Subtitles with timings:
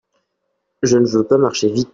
[0.81, 1.89] Je ne veux pas marcher vite.